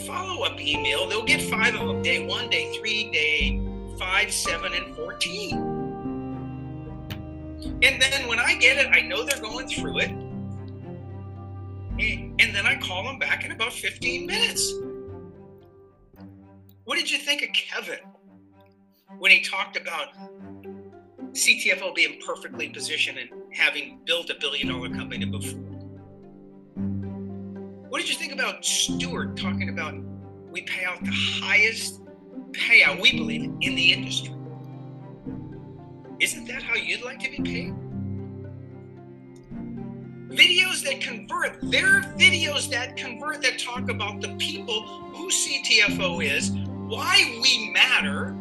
follow 0.00 0.44
up 0.44 0.60
email. 0.60 1.08
They'll 1.08 1.24
get 1.24 1.42
five 1.42 1.74
of 1.74 1.86
them 1.86 2.02
day 2.02 2.26
one, 2.26 2.50
day 2.50 2.76
three, 2.78 3.10
day 3.10 3.60
five, 3.98 4.32
seven, 4.32 4.72
and 4.74 4.94
14. 4.96 5.84
And 7.82 8.02
then 8.02 8.26
when 8.28 8.38
I 8.38 8.54
get 8.56 8.78
it, 8.78 8.88
I 8.92 9.00
know 9.02 9.24
they're 9.24 9.40
going 9.40 9.68
through 9.68 10.00
it. 10.00 10.10
And 11.98 12.54
then 12.54 12.66
I 12.66 12.76
call 12.76 13.04
them 13.04 13.18
back 13.18 13.44
in 13.44 13.52
about 13.52 13.72
15 13.72 14.26
minutes. 14.26 14.72
What 16.84 16.96
did 16.96 17.10
you 17.10 17.18
think 17.18 17.42
of 17.42 17.48
Kevin 17.52 18.00
when 19.18 19.30
he 19.30 19.40
talked 19.42 19.76
about 19.76 20.08
CTFO 21.32 21.94
being 21.94 22.20
perfectly 22.24 22.68
positioned 22.68 23.18
and 23.18 23.30
having 23.52 24.00
built 24.04 24.28
a 24.30 24.34
billion 24.34 24.68
dollar 24.68 24.90
company 24.90 25.24
before? 25.24 25.73
What 27.94 28.00
did 28.00 28.10
you 28.10 28.16
think 28.16 28.32
about 28.32 28.64
Stuart 28.64 29.36
talking 29.36 29.68
about 29.68 29.94
we 30.50 30.62
pay 30.62 30.84
out 30.84 30.98
the 31.04 31.12
highest 31.12 32.00
payout 32.50 33.00
we 33.00 33.16
believe 33.16 33.44
in 33.60 33.76
the 33.76 33.92
industry? 33.92 34.34
Isn't 36.18 36.44
that 36.48 36.64
how 36.64 36.74
you'd 36.74 37.04
like 37.04 37.20
to 37.20 37.30
be 37.30 37.36
paid? 37.36 37.72
Videos 40.28 40.82
that 40.82 41.00
convert, 41.02 41.58
there 41.70 41.98
are 41.98 42.00
videos 42.18 42.68
that 42.70 42.96
convert 42.96 43.40
that 43.42 43.60
talk 43.60 43.88
about 43.88 44.20
the 44.20 44.34
people 44.38 44.82
who 45.14 45.30
CTFO 45.30 46.24
is, 46.24 46.50
why 46.88 47.38
we 47.40 47.70
matter, 47.70 48.32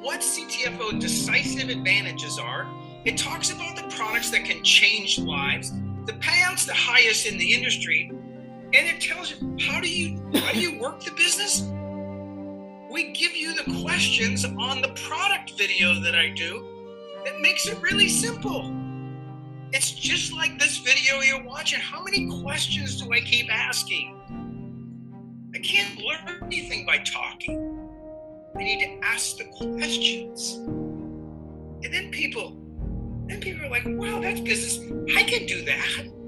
what 0.00 0.18
CTFO 0.18 0.98
decisive 0.98 1.68
advantages 1.68 2.40
are. 2.40 2.66
It 3.04 3.16
talks 3.16 3.52
about 3.52 3.76
the 3.76 3.84
products 3.94 4.30
that 4.32 4.44
can 4.44 4.64
change 4.64 5.20
lives. 5.20 5.70
The 6.06 6.14
payouts 6.14 6.66
the 6.66 6.74
highest 6.74 7.24
in 7.24 7.38
the 7.38 7.54
industry 7.54 8.10
and 8.74 8.88
it 8.88 9.00
tells 9.00 9.30
you 9.30 9.56
how 9.60 9.80
do 9.80 9.88
you 9.88 10.20
how 10.34 10.52
do 10.52 10.60
you 10.60 10.80
work 10.80 11.00
the 11.00 11.12
business? 11.12 11.62
We 12.90 13.12
give 13.12 13.34
you 13.36 13.54
the 13.54 13.82
questions 13.82 14.44
on 14.44 14.82
the 14.82 14.92
product 15.06 15.52
video 15.56 16.00
that 16.00 16.14
i 16.14 16.28
do 16.30 16.66
that 17.24 17.40
makes 17.40 17.66
it 17.66 17.80
really 17.80 18.08
simple. 18.08 18.74
It's 19.72 19.90
just 19.92 20.32
like 20.32 20.58
this 20.58 20.78
video 20.78 21.20
you're 21.20 21.42
watching. 21.42 21.80
How 21.80 22.02
many 22.02 22.28
questions 22.42 23.00
do 23.00 23.12
i 23.12 23.20
keep 23.20 23.52
asking? 23.52 24.10
I 25.54 25.58
can't 25.58 25.98
learn 25.98 26.42
anything 26.44 26.84
by 26.84 26.98
talking. 26.98 27.88
I 28.56 28.58
need 28.58 28.80
to 28.80 29.06
ask 29.06 29.36
the 29.36 29.44
questions. 29.44 30.54
And 31.84 31.92
then 31.92 32.10
people 32.10 32.56
then 33.26 33.40
people 33.40 33.66
are 33.66 33.70
like 33.70 33.84
wow 33.86 34.20
that's 34.20 34.40
business. 34.40 34.78
I 35.16 35.22
can 35.22 35.46
do 35.46 35.64
that 35.64 36.23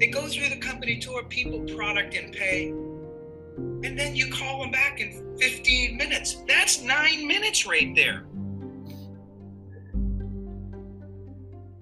They 0.00 0.06
go 0.06 0.26
through 0.26 0.48
the 0.48 0.56
company 0.56 0.98
tour, 0.98 1.22
people, 1.24 1.60
product, 1.76 2.14
and 2.14 2.32
pay. 2.32 2.68
And 2.68 3.98
then 3.98 4.16
you 4.16 4.32
call 4.32 4.62
them 4.62 4.70
back 4.70 4.98
in 4.98 5.36
15 5.38 5.98
minutes. 5.98 6.38
That's 6.48 6.82
nine 6.82 7.28
minutes 7.28 7.66
right 7.66 7.94
there. 7.94 8.24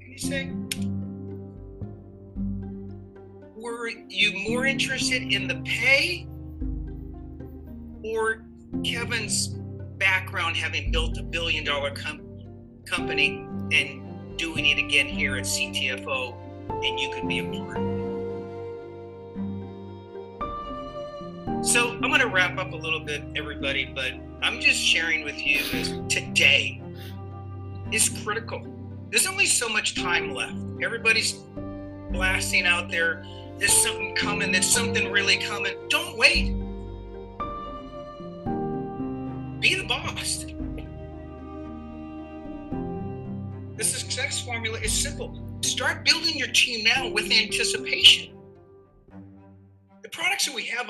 And 0.00 0.08
you 0.08 0.18
say, 0.18 0.50
were 3.54 3.88
you 4.08 4.50
more 4.50 4.66
interested 4.66 5.22
in 5.22 5.46
the 5.46 5.62
pay 5.64 6.26
or 8.02 8.44
Kevin's 8.84 9.46
background 9.98 10.56
having 10.56 10.90
built 10.90 11.16
a 11.18 11.22
billion 11.22 11.62
dollar 11.64 11.92
com- 11.92 12.26
company 12.84 13.46
and 13.70 14.36
doing 14.36 14.66
it 14.66 14.78
again 14.78 15.06
here 15.06 15.36
at 15.36 15.44
CTFO 15.44 16.34
and 16.70 16.98
you 16.98 17.10
could 17.12 17.26
be 17.28 17.40
a 17.40 17.44
part 17.44 17.97
So 21.62 21.90
I'm 21.90 22.00
going 22.00 22.20
to 22.20 22.28
wrap 22.28 22.56
up 22.56 22.72
a 22.72 22.76
little 22.76 23.00
bit, 23.00 23.22
everybody, 23.34 23.84
but 23.84 24.12
I'm 24.42 24.60
just 24.60 24.78
sharing 24.78 25.24
with 25.24 25.38
you 25.44 25.58
is 25.58 25.92
today 26.08 26.80
is 27.90 28.08
critical. 28.22 28.64
There's 29.10 29.26
only 29.26 29.46
so 29.46 29.68
much 29.68 29.94
time 29.94 30.34
left. 30.34 30.54
Everybody's 30.82 31.32
blasting 32.12 32.64
out 32.64 32.90
there. 32.90 33.24
There's 33.58 33.72
something 33.72 34.14
coming. 34.14 34.52
There's 34.52 34.68
something 34.68 35.10
really 35.10 35.38
coming. 35.38 35.74
Don't 35.88 36.16
wait. 36.16 36.52
Be 39.60 39.74
the 39.74 39.86
boss. 39.88 40.44
The 43.76 43.84
success 43.84 44.40
formula 44.44 44.78
is 44.78 44.92
simple. 44.92 45.58
Start 45.62 46.04
building 46.04 46.36
your 46.36 46.48
team 46.48 46.84
now 46.84 47.08
with 47.08 47.32
anticipation. 47.32 48.36
The 50.02 50.08
products 50.10 50.46
that 50.46 50.54
we 50.54 50.64
have 50.66 50.88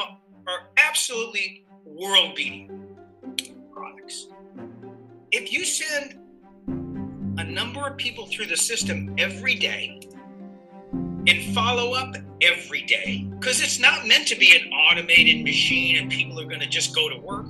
absolutely 0.77 1.65
world 1.85 2.35
beating 2.35 2.97
products. 3.73 4.29
If 5.31 5.53
you 5.53 5.65
send 5.65 6.19
a 7.39 7.45
number 7.45 7.87
of 7.87 7.97
people 7.97 8.27
through 8.27 8.47
the 8.47 8.57
system 8.57 9.15
every 9.19 9.55
day 9.55 10.01
and 11.27 11.55
follow 11.55 11.93
up 11.93 12.17
every 12.41 12.83
day, 12.83 13.29
because 13.39 13.61
it's 13.61 13.79
not 13.79 14.07
meant 14.07 14.27
to 14.29 14.37
be 14.37 14.57
an 14.57 14.73
automated 14.73 15.45
machine 15.45 15.99
and 15.99 16.11
people 16.11 16.41
are 16.41 16.47
going 16.47 16.61
to 16.61 16.69
just 16.69 16.95
go 16.95 17.09
to 17.09 17.19
work. 17.19 17.47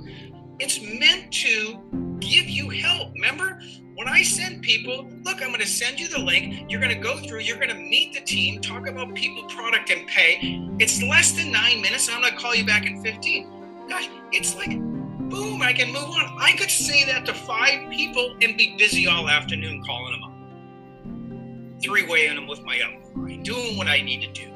It's 0.58 0.80
meant 0.80 1.32
to 1.34 2.07
give 2.20 2.48
you 2.48 2.68
help. 2.70 3.12
Remember, 3.14 3.60
when 3.94 4.08
I 4.08 4.22
send 4.22 4.62
people, 4.62 5.10
look, 5.24 5.42
I'm 5.42 5.48
going 5.48 5.60
to 5.60 5.66
send 5.66 5.98
you 5.98 6.08
the 6.08 6.20
link. 6.20 6.70
You're 6.70 6.80
going 6.80 6.94
to 6.94 7.00
go 7.00 7.16
through, 7.18 7.40
you're 7.40 7.56
going 7.56 7.70
to 7.70 7.74
meet 7.74 8.14
the 8.14 8.20
team, 8.20 8.60
talk 8.60 8.86
about 8.88 9.14
people, 9.14 9.44
product, 9.48 9.90
and 9.90 10.06
pay. 10.06 10.38
It's 10.78 11.02
less 11.02 11.32
than 11.32 11.52
nine 11.52 11.80
minutes, 11.82 12.08
I'm 12.10 12.22
going 12.22 12.32
to 12.32 12.38
call 12.38 12.54
you 12.54 12.64
back 12.64 12.86
in 12.86 13.02
15. 13.02 13.88
Gosh, 13.88 14.08
it's 14.32 14.54
like, 14.56 14.70
boom, 14.70 15.62
I 15.62 15.72
can 15.72 15.88
move 15.88 16.04
on. 16.04 16.36
I 16.40 16.52
could 16.56 16.70
say 16.70 17.04
that 17.06 17.26
to 17.26 17.34
five 17.34 17.90
people 17.90 18.36
and 18.42 18.56
be 18.56 18.76
busy 18.78 19.06
all 19.06 19.28
afternoon 19.28 19.82
calling 19.84 20.12
them 20.12 20.24
up. 20.24 21.82
three 21.82 22.06
waying 22.08 22.36
them 22.36 22.46
with 22.46 22.62
my 22.62 22.76
upline, 22.78 23.42
doing 23.44 23.76
what 23.76 23.88
I 23.88 24.00
need 24.02 24.22
to 24.22 24.32
do. 24.32 24.52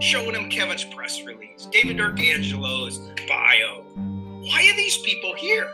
Showing 0.00 0.32
them 0.32 0.48
Kevin's 0.50 0.84
press 0.84 1.22
release, 1.22 1.68
David 1.70 1.98
D'Arcangelo's 1.98 2.98
bio, 3.28 3.84
why 4.42 4.66
are 4.70 4.76
these 4.76 4.96
people 4.98 5.34
here? 5.34 5.70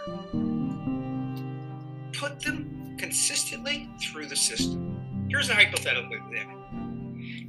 Put 2.16 2.40
them 2.40 2.96
consistently 2.98 3.90
through 4.00 4.26
the 4.26 4.36
system. 4.36 5.26
Here's 5.28 5.50
a 5.50 5.54
hypothetical 5.54 6.12
example. 6.12 6.62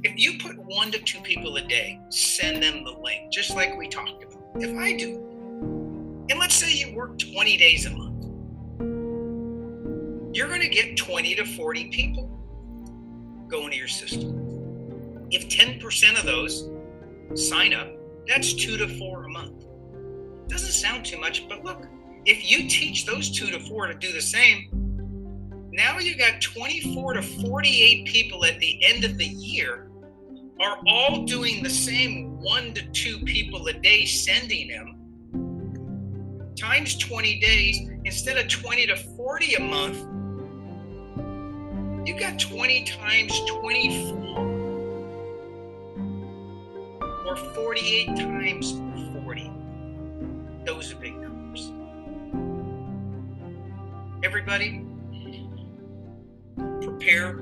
If 0.02 0.18
you 0.18 0.38
put 0.38 0.58
one 0.58 0.90
to 0.92 0.98
two 0.98 1.20
people 1.22 1.56
a 1.56 1.62
day, 1.62 2.00
send 2.10 2.62
them 2.62 2.84
the 2.84 2.92
link, 2.92 3.32
just 3.32 3.54
like 3.54 3.76
we 3.76 3.88
talked 3.88 4.22
about. 4.22 4.42
If 4.56 4.76
I 4.76 4.96
do, 4.96 5.16
and 6.30 6.38
let's 6.38 6.54
say 6.54 6.72
you 6.72 6.94
work 6.94 7.18
20 7.18 7.56
days 7.56 7.86
a 7.86 7.90
month, 7.90 8.24
you're 10.36 10.48
going 10.48 10.60
to 10.60 10.68
get 10.68 10.96
20 10.96 11.34
to 11.36 11.44
40 11.44 11.88
people 11.88 12.26
going 13.48 13.70
to 13.70 13.76
your 13.76 13.88
system. 13.88 15.26
If 15.30 15.48
10% 15.48 16.18
of 16.18 16.26
those 16.26 16.68
sign 17.34 17.72
up, 17.72 17.88
that's 18.26 18.52
two 18.52 18.76
to 18.76 18.86
four 18.98 19.24
a 19.24 19.28
month. 19.30 19.64
Doesn't 20.48 20.72
sound 20.72 21.06
too 21.06 21.18
much, 21.18 21.48
but 21.48 21.64
look, 21.64 21.86
if 22.28 22.48
you 22.50 22.68
teach 22.68 23.06
those 23.06 23.30
two 23.30 23.46
to 23.46 23.58
four 23.58 23.86
to 23.86 23.94
do 23.94 24.12
the 24.12 24.20
same, 24.20 24.68
now 25.72 25.98
you 25.98 26.14
got 26.14 26.42
24 26.42 27.14
to 27.14 27.22
48 27.22 28.04
people 28.04 28.44
at 28.44 28.60
the 28.60 28.84
end 28.84 29.02
of 29.04 29.16
the 29.16 29.24
year 29.24 29.90
are 30.60 30.78
all 30.86 31.24
doing 31.24 31.62
the 31.62 31.70
same 31.70 32.38
one 32.40 32.74
to 32.74 32.82
two 32.88 33.18
people 33.20 33.66
a 33.68 33.72
day 33.72 34.04
sending 34.04 34.68
them 34.68 34.94
times 36.54 36.98
20 36.98 37.40
days 37.40 37.88
instead 38.04 38.36
of 38.36 38.46
20 38.48 38.88
to 38.88 38.96
40 38.96 39.54
a 39.54 39.60
month. 39.60 39.96
You 42.06 42.18
got 42.18 42.38
20 42.38 42.84
times 42.84 43.40
24 43.60 44.38
or 47.26 47.36
48 47.36 48.06
times 48.08 48.27
Everybody, 54.50 54.82
prepare. 56.80 57.40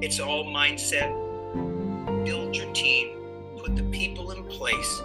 It's 0.00 0.18
all 0.18 0.44
mindset. 0.44 1.14
Build 2.24 2.56
your 2.56 2.72
team, 2.72 3.18
put 3.58 3.76
the 3.76 3.82
people 3.90 4.30
in 4.30 4.42
place 4.44 5.02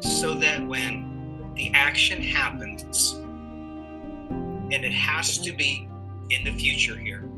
so 0.00 0.34
that 0.34 0.66
when 0.66 1.52
the 1.54 1.70
action 1.74 2.20
happens, 2.20 3.12
and 3.12 4.72
it 4.72 4.92
has 4.92 5.38
to 5.38 5.52
be 5.52 5.88
in 6.30 6.42
the 6.42 6.52
future 6.58 6.96
here, 6.96 7.30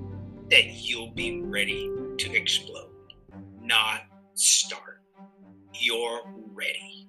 that 0.51 0.65
you'll 0.65 1.11
be 1.11 1.43
ready 1.43 1.91
to 2.17 2.35
explode, 2.35 2.89
not 3.61 4.05
start. 4.33 5.03
You're 5.75 6.23
ready. 6.55 7.07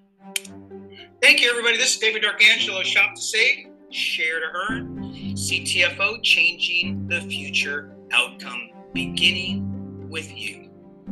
Thank 1.21 1.41
you, 1.41 1.49
everybody. 1.49 1.77
This 1.77 1.93
is 1.93 1.99
David 1.99 2.23
D'Arcangelo, 2.23 2.83
Shop 2.83 3.15
to 3.15 3.21
Save, 3.21 3.68
Share 3.91 4.39
to 4.39 4.45
Earn, 4.69 4.99
CTFO, 5.33 6.21
Changing 6.21 7.07
the 7.07 7.21
Future 7.21 7.95
Outcome, 8.11 8.69
beginning 8.93 10.07
with 10.09 10.31
you. 10.31 10.69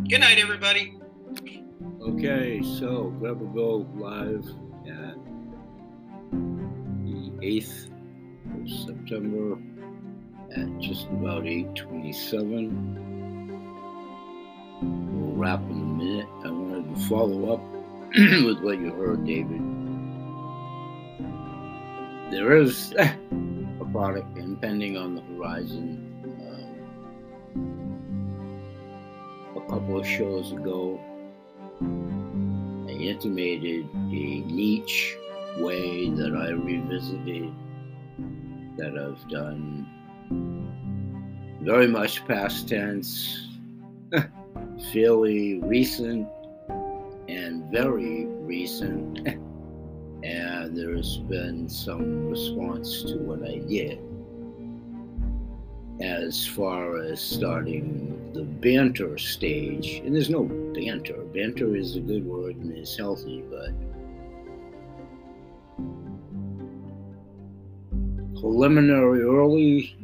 Good 0.07 0.19
night, 0.19 0.37
everybody. 0.37 0.95
Okay, 2.01 2.61
so 2.61 3.05
Grab 3.19 3.41
a 3.41 3.45
Go 3.45 3.87
live 3.95 4.45
at 4.85 5.15
the 6.31 7.31
8th 7.41 7.89
of 8.61 8.69
September 8.85 9.57
at 10.55 10.77
just 10.79 11.07
about 11.07 11.45
8.27. 11.45 13.03
We'll 14.83 15.35
wrap 15.35 15.61
in 15.63 15.71
a 15.71 15.73
minute. 15.73 16.29
I 16.45 16.51
wanted 16.51 16.95
to 16.95 17.01
follow 17.07 17.53
up 17.53 17.61
with 18.15 18.59
what 18.59 18.77
you 18.77 18.91
heard, 18.91 19.25
David 19.25 19.76
there 22.29 22.57
is 22.57 22.93
a 22.93 23.85
product 23.91 24.37
impending 24.37 24.97
on 24.97 25.15
the 25.15 25.21
horizon. 25.21 26.03
Um, 27.55 27.71
a 29.55 29.61
couple 29.69 29.99
of 29.99 30.05
shows 30.05 30.51
ago, 30.51 30.99
I 31.81 32.91
intimated 32.91 33.87
a 33.93 34.41
niche 34.51 35.15
way 35.59 36.09
that 36.09 36.35
I 36.35 36.49
revisited 36.49 37.53
that 38.77 38.97
I've 38.97 39.29
done 39.29 39.87
very 41.61 41.87
much 41.87 42.25
past 42.27 42.67
tense, 42.67 43.47
fairly 44.93 45.59
recent, 45.59 46.27
and 47.27 47.71
very 47.71 48.25
recent. 48.25 49.27
and 50.67 50.75
there's 50.75 51.19
been 51.30 51.69
some 51.69 52.27
response 52.30 53.01
to 53.03 53.15
what 53.19 53.41
I 53.41 53.60
did. 53.60 53.99
As 56.01 56.45
far 56.45 56.97
as 56.97 57.21
starting 57.21 58.34
the 58.34 58.43
banter 58.43 59.17
stage, 59.17 60.01
and 60.03 60.13
there's 60.13 60.30
no 60.30 60.43
banter, 60.43 61.23
banter 61.34 61.73
is 61.77 61.95
a 61.95 62.01
good 62.01 62.25
word 62.25 62.58
and 62.58 62.77
is 62.77 62.97
healthy, 62.97 63.45
but 63.49 63.71
preliminary 68.38 69.21
early, 69.21 69.95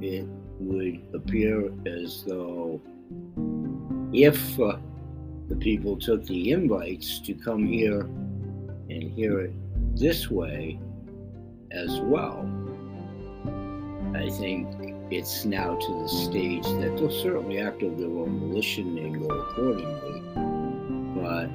it 0.00 0.26
would 0.58 1.02
appear 1.14 1.70
as 1.86 2.24
though 2.26 2.80
if 4.14 4.58
uh, 4.58 4.78
the 5.48 5.56
people 5.56 5.98
took 5.98 6.24
the 6.24 6.50
invites 6.52 7.18
to 7.20 7.34
come 7.34 7.66
here 7.66 8.00
and 8.88 9.12
hear 9.12 9.40
it 9.40 9.52
this 9.96 10.30
way 10.30 10.78
as 11.72 12.00
well. 12.00 12.48
I 14.14 14.28
think 14.30 14.68
it's 15.10 15.44
now 15.44 15.76
to 15.76 16.02
the 16.02 16.08
stage 16.08 16.64
that 16.64 16.96
they'll 16.96 17.10
certainly 17.10 17.58
act 17.58 17.82
of 17.82 17.98
their 17.98 18.08
own 18.08 18.40
volition 18.40 18.98
and 18.98 19.20
go 19.20 19.28
accordingly. 19.28 20.22
But 21.20 21.46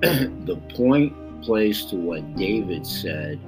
the 0.46 0.56
point 0.74 1.42
plays 1.42 1.84
to 1.86 1.96
what 1.96 2.36
David 2.36 2.86
said. 2.86 3.38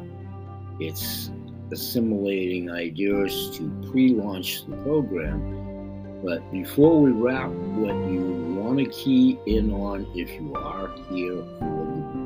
It's 0.80 1.30
assimilating 1.70 2.70
ideas 2.70 3.50
to 3.56 3.70
pre 3.90 4.10
launch 4.10 4.66
the 4.66 4.76
program. 4.78 6.20
But 6.24 6.48
before 6.52 7.00
we 7.00 7.10
wrap, 7.10 7.50
what 7.50 7.94
you 8.10 8.54
want 8.56 8.78
to 8.78 8.86
key 8.86 9.38
in 9.46 9.72
on 9.72 10.06
if 10.14 10.30
you 10.40 10.54
are 10.54 10.90
here 11.10 11.42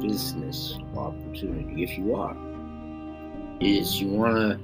business 0.01 0.79
opportunity, 0.97 1.83
if 1.83 1.99
you 1.99 2.15
are, 2.15 2.37
is 3.61 4.01
you 4.01 4.09
want 4.09 4.37
to 4.37 4.61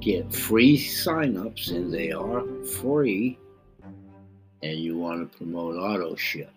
get 0.00 0.32
free 0.34 0.78
signups, 0.78 1.70
and 1.70 1.92
they 1.92 2.12
are 2.12 2.44
free 2.80 3.38
and 4.62 4.78
you 4.78 4.96
want 4.96 5.30
to 5.30 5.38
promote 5.38 5.76
auto 5.76 6.16
ship. 6.16 6.52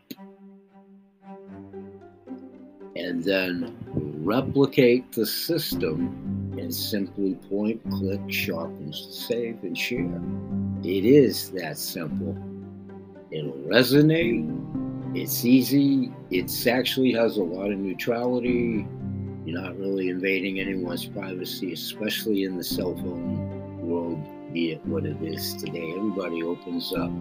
And 2.96 3.24
then 3.24 3.78
replicate 4.24 5.12
the 5.12 5.26
system 5.26 6.52
and 6.58 6.74
simply 6.74 7.36
point, 7.50 7.82
click, 7.90 8.20
shop 8.30 8.68
and 8.68 8.94
save, 8.94 9.64
and 9.64 9.78
share. 9.78 10.22
It 10.84 11.06
is 11.06 11.52
that 11.52 11.78
simple. 11.78 12.38
It'll 13.32 13.54
resonate. 13.54 14.81
It's 15.14 15.44
easy. 15.44 16.14
It 16.30 16.68
actually 16.68 17.12
has 17.12 17.36
a 17.36 17.44
lot 17.44 17.70
of 17.70 17.78
neutrality. 17.78 18.88
You're 19.46 19.62
not 19.62 19.78
really 19.78 20.08
invading 20.08 20.60
anyone's 20.60 21.06
privacy, 21.06 21.74
especially 21.74 22.44
in 22.44 22.56
the 22.56 22.64
cell 22.64 22.96
phone 22.96 23.82
world, 23.82 24.24
be 24.54 24.72
it 24.72 24.86
what 24.86 25.06
it 25.06 25.22
is 25.22 25.54
today. 25.56 25.94
Everybody 25.98 26.44
opens 26.44 26.94
up 26.94 27.12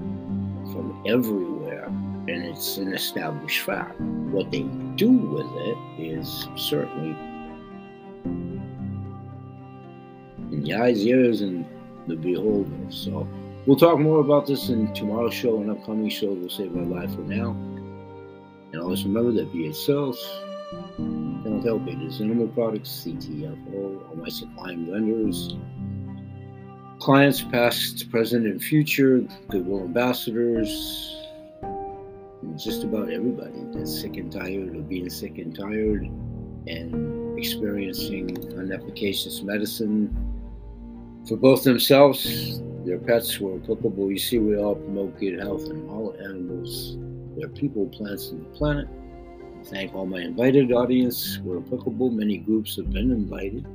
from 0.70 1.02
everywhere, 1.04 1.86
and 1.86 2.44
it's 2.44 2.76
an 2.76 2.94
established 2.94 3.62
fact. 3.62 4.00
What 4.00 4.52
they 4.52 4.62
do 4.94 5.10
with 5.10 5.50
it 5.56 5.76
is 5.98 6.46
certainly 6.54 7.16
in 10.52 10.62
the 10.62 10.74
eyes, 10.74 11.04
ears, 11.04 11.40
and 11.40 11.66
the 12.06 12.14
beholder. 12.14 12.70
So 12.90 13.26
we'll 13.66 13.76
talk 13.76 13.98
more 13.98 14.20
about 14.20 14.46
this 14.46 14.68
in 14.68 14.94
tomorrow's 14.94 15.34
show 15.34 15.60
and 15.60 15.72
upcoming 15.72 16.08
show. 16.08 16.32
We'll 16.32 16.50
save 16.50 16.76
our 16.76 16.84
life 16.84 17.12
for 17.16 17.22
now. 17.22 17.56
And 18.72 18.80
always 18.80 19.04
remember 19.04 19.32
that 19.32 19.74
self, 19.74 20.18
don't 20.98 21.62
help 21.64 21.86
it 21.88 22.00
is 22.02 22.20
animal 22.20 22.48
products, 22.48 23.04
CTFO, 23.04 24.08
all 24.08 24.16
my 24.16 24.28
supplying 24.28 24.86
vendors, 24.86 25.56
clients 27.00 27.42
past, 27.42 28.10
present, 28.10 28.46
and 28.46 28.62
future, 28.62 29.24
goodwill 29.48 29.80
ambassadors, 29.80 31.16
just 32.56 32.84
about 32.84 33.10
everybody 33.10 33.64
that's 33.72 34.00
sick 34.00 34.16
and 34.16 34.30
tired 34.30 34.76
of 34.76 34.88
being 34.88 35.10
sick 35.10 35.38
and 35.38 35.56
tired 35.56 36.02
and 36.66 37.38
experiencing 37.38 38.36
unefficacious 38.56 39.42
medicine 39.42 40.14
for 41.26 41.36
both 41.36 41.64
themselves, 41.64 42.60
their 42.84 42.98
pets, 42.98 43.40
were 43.40 43.56
applicable. 43.56 44.10
You 44.10 44.18
see, 44.18 44.38
we 44.38 44.56
all 44.56 44.74
promote 44.74 45.18
good 45.18 45.38
health 45.38 45.66
in 45.66 45.88
all 45.88 46.14
animals, 46.18 46.96
their 47.36 47.48
people, 47.48 47.86
plants, 47.86 48.28
and 48.28 48.44
the 48.44 48.50
planet. 48.50 48.88
Thank 49.64 49.94
all 49.94 50.06
my 50.06 50.20
invited 50.20 50.72
audience 50.72 51.38
where 51.42 51.58
applicable. 51.58 52.10
Many 52.10 52.38
groups 52.38 52.76
have 52.76 52.90
been 52.90 53.10
invited. 53.10 53.66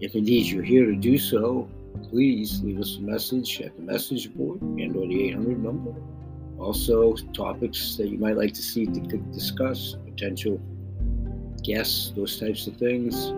If 0.00 0.14
indeed 0.14 0.46
you're 0.46 0.62
here 0.62 0.86
to 0.86 0.94
do 0.94 1.18
so, 1.18 1.68
please 2.08 2.62
leave 2.62 2.80
us 2.80 2.96
a 2.96 3.02
message 3.02 3.60
at 3.60 3.76
the 3.76 3.82
message 3.82 4.32
board 4.34 4.60
and 4.60 4.96
or 4.96 5.06
the 5.06 5.28
800 5.28 5.62
number. 5.62 5.94
Also, 6.58 7.14
topics 7.32 7.96
that 7.96 8.08
you 8.08 8.18
might 8.18 8.36
like 8.36 8.52
to 8.52 8.62
see 8.62 8.84
to 8.84 9.00
discuss, 9.32 9.96
potential 10.04 10.60
guests, 11.62 12.12
those 12.14 12.38
types 12.38 12.66
of 12.66 12.76
things. 12.76 13.32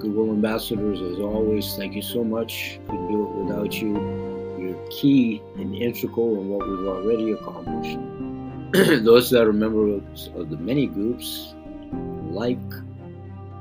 Goodwill 0.00 0.30
ambassadors, 0.30 1.00
as 1.00 1.18
always, 1.18 1.74
thank 1.76 1.94
you 1.94 2.02
so 2.02 2.22
much. 2.24 2.78
Couldn't 2.86 3.10
do 3.10 3.22
it 3.22 3.44
without 3.44 3.80
you. 3.80 3.94
You're 4.58 4.86
key 4.90 5.40
and 5.56 5.74
integral 5.74 6.40
in 6.40 6.48
what 6.48 6.68
we've 6.68 6.86
already 6.86 7.32
accomplished. 7.32 7.98
Those 8.72 9.30
that 9.30 9.46
are 9.46 9.52
members 9.52 10.28
of 10.34 10.50
the 10.50 10.56
many 10.56 10.86
groups, 10.86 11.54
like 12.30 12.58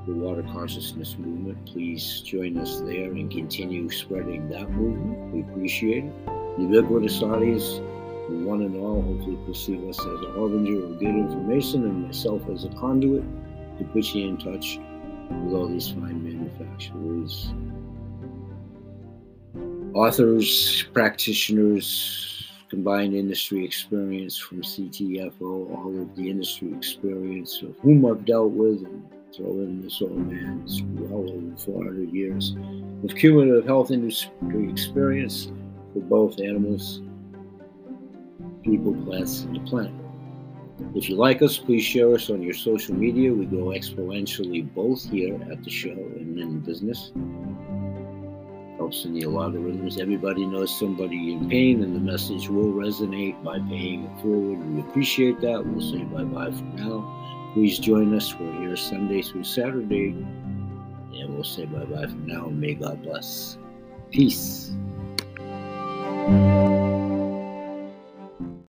the 0.08 0.14
Water 0.14 0.42
Consciousness 0.42 1.16
Movement, 1.20 1.64
please 1.68 2.22
join 2.22 2.58
us 2.58 2.80
there 2.82 3.12
and 3.12 3.30
continue 3.30 3.88
spreading 3.92 4.50
that 4.50 4.68
movement. 4.72 5.32
We 5.32 5.42
appreciate 5.42 6.06
it. 6.06 6.14
Ubiquitous 6.58 7.22
audience, 7.22 7.82
one 8.30 8.64
and 8.64 8.76
all, 8.78 9.04
hopefully 9.04 9.38
perceive 9.46 9.88
us 9.88 10.00
as 10.00 10.22
a 10.22 10.32
harbinger 10.32 10.84
of 10.84 11.00
good 11.00 11.16
information 11.16 11.84
and 11.84 12.08
myself 12.08 12.42
as 12.50 12.66
a 12.66 12.70
conduit 12.70 13.24
to 13.78 13.84
put 13.94 14.06
you 14.16 14.28
in 14.28 14.38
touch 14.38 14.80
with 15.44 15.54
all 15.54 15.68
these 15.68 15.90
fine 15.90 16.24
manufacturers, 16.24 17.54
authors, 19.94 20.84
practitioners, 20.94 22.35
combined 22.70 23.14
industry 23.14 23.64
experience 23.64 24.38
from 24.38 24.62
CTFO, 24.62 25.42
all 25.42 26.02
of 26.02 26.16
the 26.16 26.30
industry 26.30 26.74
experience 26.74 27.62
of 27.62 27.78
whom 27.80 28.06
I've 28.06 28.26
dealt 28.26 28.52
with, 28.52 28.84
and 28.84 29.04
throw 29.36 29.52
in 29.52 29.82
this 29.82 30.02
old 30.02 30.32
man's 30.32 30.82
well 30.84 31.30
over 31.30 31.58
400 31.58 32.10
years 32.12 32.56
of 33.04 33.16
cumulative 33.16 33.66
health 33.66 33.92
industry 33.92 34.70
experience 34.70 35.52
for 35.94 36.00
both 36.00 36.40
animals, 36.40 37.02
people, 38.64 38.94
plants, 39.04 39.42
and 39.42 39.56
the 39.56 39.60
planet. 39.62 39.94
If 40.94 41.10
you 41.10 41.16
like 41.16 41.42
us, 41.42 41.58
please 41.58 41.84
share 41.84 42.14
us 42.14 42.30
on 42.30 42.42
your 42.42 42.54
social 42.54 42.96
media. 42.96 43.32
We 43.32 43.46
grow 43.46 43.68
exponentially 43.68 44.74
both 44.74 45.10
here 45.10 45.36
at 45.50 45.64
the 45.64 45.70
show 45.70 45.92
and 45.92 46.40
in 46.40 46.60
business 46.60 47.12
helps 48.86 49.04
in 49.04 49.14
the 49.14 49.24
algorithms, 49.24 50.00
Everybody 50.00 50.46
knows 50.46 50.78
somebody 50.78 51.34
in 51.34 51.50
pain, 51.50 51.82
and 51.82 51.96
the 51.96 52.00
message 52.00 52.50
will 52.50 52.72
resonate 52.72 53.44
by 53.44 53.58
paying 53.68 54.04
it 54.04 54.22
forward. 54.22 54.64
We 54.64 54.80
appreciate 54.82 55.42
that. 55.42 55.66
We'll 55.66 55.82
say 55.82 56.04
bye 56.04 56.24
bye 56.24 56.52
for 56.52 56.64
now. 56.78 57.52
Please 57.56 57.80
join 57.80 58.14
us. 58.14 58.38
We're 58.38 58.54
here 58.60 58.78
Sunday 58.78 59.24
through 59.24 59.46
Saturday, 59.46 60.10
and 60.10 61.34
we'll 61.34 61.44
say 61.44 61.66
bye 61.66 61.86
bye 61.86 62.06
for 62.06 62.28
now. 62.28 62.46
May 62.50 62.76
God 62.76 63.02
bless. 63.02 63.58
Peace. 64.12 64.72